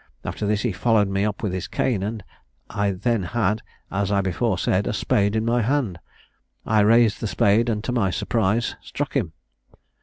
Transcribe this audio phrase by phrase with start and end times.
[0.25, 2.23] After this he followed me up with his cane, and
[2.71, 3.61] I then had,
[3.91, 5.99] as I before said, a spade in my hand.
[6.65, 9.33] I raised the spade, and to my surprise struck him.